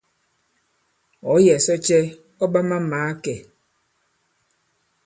[1.31, 1.99] Ɔ̌ yɛ̀ sɔ cɛ
[2.43, 3.37] ɔ̂ ɓa ma-màa kɛ̄?